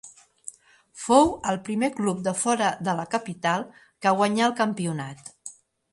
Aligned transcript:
Fou 1.01 1.27
el 1.51 1.59
primer 1.67 1.89
club 1.99 2.23
de 2.29 2.33
fora 2.45 2.71
de 2.89 2.97
la 3.01 3.07
capital 3.13 3.69
que 4.07 4.15
guanyà 4.23 4.49
el 4.51 4.57
campionat. 4.63 5.35